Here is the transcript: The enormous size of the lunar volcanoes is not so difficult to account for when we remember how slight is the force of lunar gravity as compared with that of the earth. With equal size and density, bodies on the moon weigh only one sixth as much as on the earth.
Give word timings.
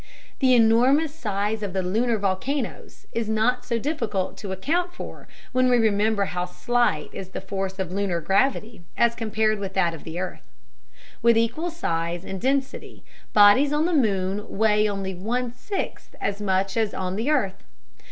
The 0.39 0.55
enormous 0.55 1.13
size 1.13 1.61
of 1.61 1.73
the 1.73 1.83
lunar 1.83 2.17
volcanoes 2.17 3.05
is 3.13 3.29
not 3.29 3.63
so 3.63 3.77
difficult 3.77 4.35
to 4.37 4.51
account 4.51 4.95
for 4.95 5.27
when 5.51 5.69
we 5.69 5.77
remember 5.77 6.25
how 6.25 6.45
slight 6.45 7.11
is 7.13 7.29
the 7.29 7.39
force 7.39 7.77
of 7.77 7.91
lunar 7.91 8.19
gravity 8.19 8.81
as 8.97 9.13
compared 9.13 9.59
with 9.59 9.75
that 9.75 9.93
of 9.93 10.03
the 10.03 10.17
earth. 10.19 10.49
With 11.21 11.37
equal 11.37 11.69
size 11.69 12.25
and 12.25 12.41
density, 12.41 13.03
bodies 13.33 13.71
on 13.71 13.85
the 13.85 13.93
moon 13.93 14.49
weigh 14.57 14.89
only 14.89 15.13
one 15.13 15.53
sixth 15.53 16.15
as 16.19 16.41
much 16.41 16.75
as 16.77 16.95
on 16.95 17.15
the 17.15 17.29
earth. 17.29 17.63